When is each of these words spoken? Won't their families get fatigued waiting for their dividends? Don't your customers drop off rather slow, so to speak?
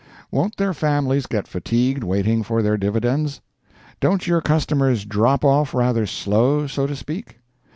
Won't 0.31 0.57
their 0.57 0.73
families 0.73 1.27
get 1.27 1.47
fatigued 1.47 2.03
waiting 2.03 2.41
for 2.41 2.63
their 2.63 2.75
dividends? 2.75 3.39
Don't 3.99 4.25
your 4.25 4.41
customers 4.41 5.05
drop 5.05 5.45
off 5.45 5.75
rather 5.75 6.07
slow, 6.07 6.65
so 6.65 6.87
to 6.87 6.95
speak? 6.95 7.37